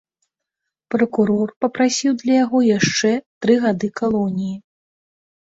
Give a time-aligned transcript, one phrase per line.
[0.93, 3.13] Пракурор папрасіў для яго яшчэ
[3.47, 4.55] тры гады калоніі.